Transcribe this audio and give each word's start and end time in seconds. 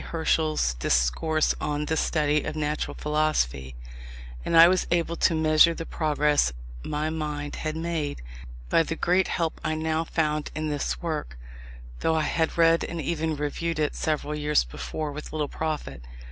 Herschel's 0.01 0.73
Discourse 0.73 1.53
on 1.61 1.85
the 1.85 1.95
Study 1.95 2.43
of 2.43 2.55
Natural 2.55 2.95
Philosophy: 2.95 3.75
and 4.43 4.57
I 4.57 4.67
was 4.67 4.87
able 4.89 5.15
to 5.17 5.35
measure 5.35 5.75
the 5.75 5.85
progress 5.85 6.51
my 6.83 7.11
mind 7.11 7.57
had 7.57 7.75
made, 7.75 8.23
by 8.67 8.81
the 8.81 8.95
great 8.95 9.27
help 9.27 9.61
I 9.63 9.75
now 9.75 10.03
found 10.03 10.49
in 10.55 10.69
this 10.69 11.03
work 11.03 11.37
though 11.99 12.15
I 12.15 12.23
had 12.23 12.57
read 12.57 12.83
and 12.83 12.99
even 12.99 13.35
reviewed 13.35 13.77
it 13.77 13.93
several 13.95 14.33
years 14.33 14.63
before 14.63 15.11
with 15.11 15.31
little 15.31 15.47
profit. 15.47 16.01